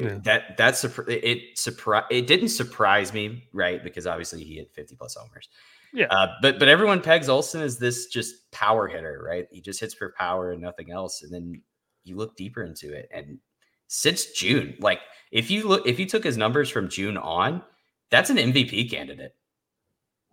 [0.00, 0.18] Yeah.
[0.24, 5.14] That that's it surprise it didn't surprise me right because obviously he hit 50 plus
[5.14, 5.50] homers
[5.94, 6.06] Yeah.
[6.10, 9.46] Uh, but but everyone pegs Olson as this just power hitter, right?
[9.52, 11.22] He just hits for power and nothing else.
[11.22, 11.62] And then
[12.02, 13.38] you look deeper into it, and
[13.86, 17.62] since June, like if you look, if you took his numbers from June on,
[18.10, 19.36] that's an MVP candidate.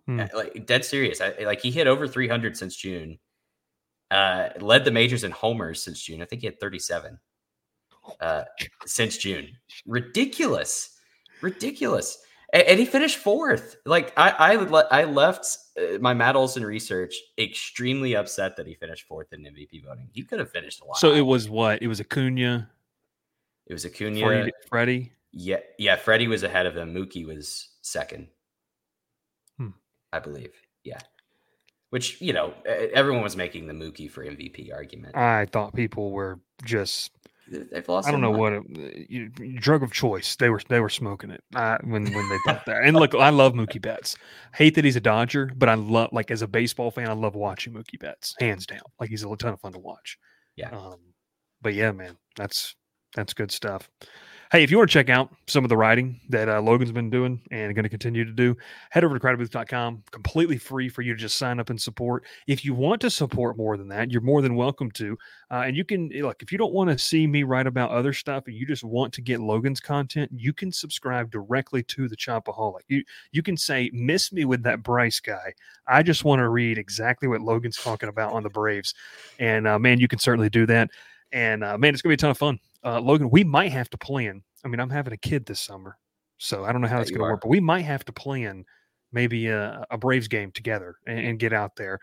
[0.06, 0.20] Hmm.
[0.20, 1.20] Uh, Like dead serious.
[1.20, 3.18] I, like he hit over 300 since June.
[4.10, 6.20] Uh, led the majors in homers since June.
[6.20, 7.18] I think he had 37
[8.20, 8.42] uh,
[8.84, 9.48] since June.
[9.86, 10.98] Ridiculous,
[11.40, 12.18] ridiculous.
[12.52, 13.76] And, and he finished fourth.
[13.86, 15.46] Like I, I, le- I left
[15.78, 20.08] uh, my Matt Olson research extremely upset that he finished fourth in MVP voting.
[20.12, 20.98] He could have finished a lot.
[20.98, 21.82] So it was what?
[21.82, 22.70] It was Acuna,
[23.66, 24.20] it was Acuna.
[24.20, 25.12] Freddie, Freddie.
[25.32, 25.96] Yeah, yeah.
[25.96, 26.92] Freddie was ahead of him.
[26.94, 28.28] Mookie was second,
[29.56, 29.70] Hmm.
[30.12, 30.52] I believe.
[30.84, 30.98] Yeah,
[31.90, 35.16] which you know everyone was making the Mookie for MVP argument.
[35.16, 37.12] I thought people were just
[37.52, 38.08] They've lost.
[38.08, 40.36] I don't know what it, you, drug of choice.
[40.36, 42.82] They were they were smoking it uh, when when they put that.
[42.84, 44.16] And look, I love Mookie Betts.
[44.54, 47.34] Hate that he's a Dodger, but I love like as a baseball fan, I love
[47.34, 48.82] watching Mookie Betts, hands down.
[48.98, 50.18] Like he's a ton of fun to watch.
[50.56, 50.70] Yeah.
[50.70, 50.98] Um,
[51.60, 52.74] but yeah, man, that's
[53.14, 53.88] that's good stuff.
[54.52, 57.08] Hey, if you want to check out some of the writing that uh, Logan's been
[57.08, 58.54] doing and going to continue to do,
[58.90, 60.04] head over to crowdbooth.com.
[60.10, 62.26] Completely free for you to just sign up and support.
[62.46, 65.16] If you want to support more than that, you're more than welcome to.
[65.50, 68.12] Uh, and you can look if you don't want to see me write about other
[68.12, 72.16] stuff, and you just want to get Logan's content, you can subscribe directly to the
[72.16, 72.82] Chopaholic.
[72.88, 75.54] You you can say, "Miss me with that Bryce guy."
[75.88, 78.92] I just want to read exactly what Logan's talking about on the Braves,
[79.38, 80.90] and uh, man, you can certainly do that.
[81.32, 82.60] And uh, man, it's gonna be a ton of fun.
[82.84, 84.42] Uh, Logan, we might have to plan.
[84.64, 85.98] I mean, I'm having a kid this summer,
[86.38, 88.64] so I don't know how Yeah, it's gonna work, but we might have to plan
[89.12, 91.98] maybe a, a Braves game together and, and get out there,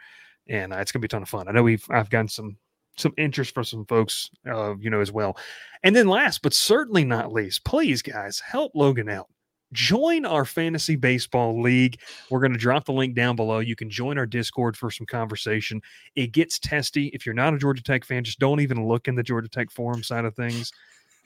[0.48, 1.48] and uh, it's gonna be a ton of fun.
[1.48, 2.58] I know we've I've gotten some
[2.98, 5.38] some interest from some folks, uh, you know, as well.
[5.84, 9.28] And then last but certainly not least, please, guys, help Logan out.
[9.74, 12.00] Join our fantasy baseball league.
[12.30, 13.60] We're going to drop the link down below.
[13.60, 15.82] You can join our Discord for some conversation.
[16.16, 17.08] It gets testy.
[17.08, 19.70] If you're not a Georgia Tech fan, just don't even look in the Georgia Tech
[19.70, 20.72] forum side of things.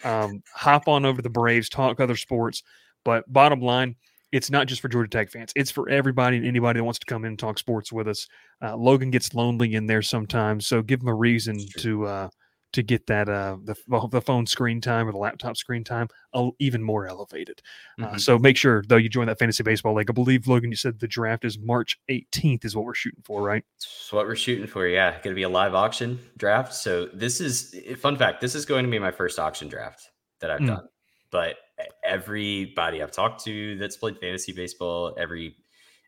[0.03, 2.63] Um, hop on over to the Braves, talk other sports.
[3.05, 3.95] But bottom line,
[4.33, 5.53] it's not just for Georgia Tech fans.
[5.55, 8.27] It's for everybody and anybody that wants to come in and talk sports with us.
[8.61, 12.29] Uh, Logan gets lonely in there sometimes, so give him a reason to uh,
[12.73, 13.75] to get that uh, the
[14.11, 17.61] the phone screen time or the laptop screen time uh, even more elevated.
[18.01, 18.19] Uh, Mhm.
[18.19, 20.09] so make sure though you join that fantasy baseball league.
[20.09, 23.41] I believe Logan, you said the draft is March 18th is what we're shooting for,
[23.41, 23.63] right?
[23.77, 24.87] It's what we're shooting for.
[24.87, 26.73] Yeah, going to be a live auction draft.
[26.73, 28.41] So this is fun fact.
[28.41, 30.09] This is going to be my first auction draft
[30.41, 30.67] that I've Mm.
[30.67, 30.87] done.
[31.31, 31.55] But
[32.03, 35.55] everybody I've talked to that's played fantasy baseball, every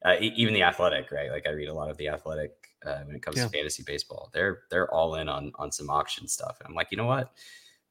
[0.04, 1.32] uh, even the athletic, right?
[1.32, 2.52] Like I read a lot of the athletic
[2.86, 3.44] uh, when it comes Yeah.
[3.46, 4.30] to fantasy baseball.
[4.34, 7.32] They're they're all in on on some auction stuff, and I'm like, you know what?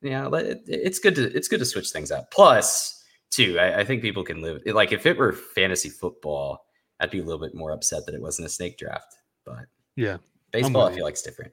[0.02, 2.30] Yeah, it, it's good to it's good to switch things up.
[2.30, 6.66] Plus, too, I, I think people can live like if it were fantasy football,
[7.00, 9.16] I'd be a little bit more upset that it wasn't a snake draft.
[9.44, 10.18] But Yeah.
[10.52, 11.52] baseball, I feel like it's different.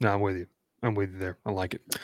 [0.00, 0.46] No, I'm with you.
[0.82, 1.38] I'm with you there.
[1.46, 1.96] I like it.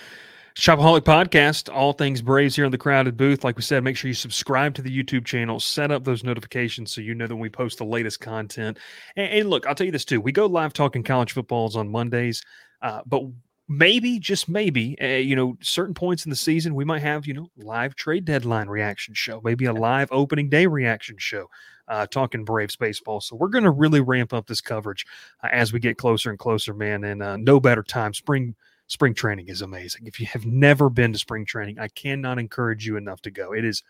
[0.57, 3.43] Chopaholic Podcast, all things Braves here in the crowded booth.
[3.43, 6.93] Like we said, make sure you subscribe to the YouTube channel, set up those notifications
[6.93, 8.79] so you know that when we post the latest content.
[9.17, 10.21] And, and look, I'll tell you this too.
[10.21, 12.41] We go live talking college footballs on Mondays,
[12.83, 13.25] uh, but
[13.67, 17.35] maybe, just maybe, uh, you know, certain points in the season, we might have, you
[17.35, 21.51] know, live trade deadline reaction show, maybe a live opening day reaction show.
[21.87, 23.21] Uh, talking Braves baseball.
[23.21, 25.05] So we're going to really ramp up this coverage
[25.43, 27.05] uh, as we get closer and closer, man.
[27.05, 28.15] And uh, no better time.
[28.15, 28.55] Spring
[28.87, 30.07] spring training is amazing.
[30.07, 33.53] If you have never been to spring training, I cannot encourage you enough to go.
[33.53, 33.83] It is.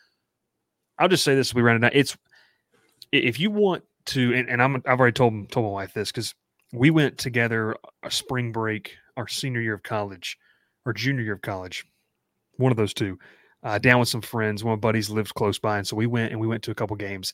[0.99, 1.95] I'll just say this: we ran it out.
[1.95, 2.17] It's
[3.13, 6.35] if you want to, and, and I'm I've already told told my wife this because
[6.73, 10.37] we went together a spring break, our senior year of college,
[10.85, 11.85] or junior year of college,
[12.57, 13.19] one of those two,
[13.63, 14.63] uh, down with some friends.
[14.63, 16.71] One of my buddies lives close by, and so we went and we went to
[16.71, 17.33] a couple games.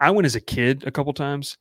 [0.00, 1.56] I went as a kid a couple times.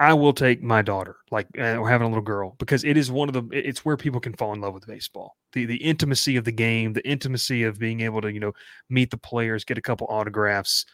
[0.00, 3.10] I will take my daughter, like uh, or having a little girl, because it is
[3.10, 3.48] one of the.
[3.56, 5.36] It's where people can fall in love with baseball.
[5.52, 8.52] The the intimacy of the game, the intimacy of being able to you know
[8.90, 10.84] meet the players, get a couple autographs,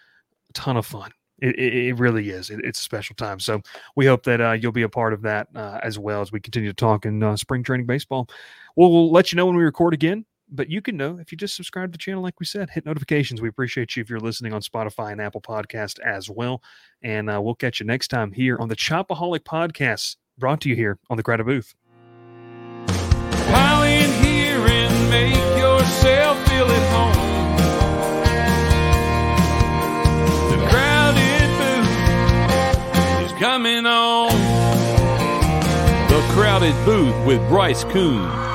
[0.50, 1.11] a ton of fun.
[1.40, 2.51] It, it, it really is.
[2.51, 3.40] It, it's a special time.
[3.40, 3.62] So
[3.96, 6.40] we hope that uh, you'll be a part of that uh, as well as we
[6.40, 8.28] continue to talk in uh, spring training baseball.
[8.76, 10.26] We'll, we'll let you know when we record again.
[10.53, 12.84] But you can know if you just subscribe to the channel, like we said, hit
[12.84, 13.40] notifications.
[13.40, 16.61] We appreciate you if you're listening on Spotify and Apple Podcast as well.
[17.03, 20.74] And uh, we'll catch you next time here on the Chopaholic Podcast, brought to you
[20.74, 21.74] here on the Crowded Booth.
[22.86, 27.30] Pile in here and make yourself feel at home.
[30.51, 34.30] The crowded booth is coming on.
[36.09, 38.49] The crowded booth with Bryce Koon.